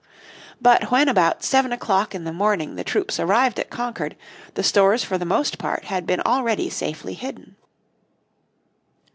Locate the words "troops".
2.83-3.19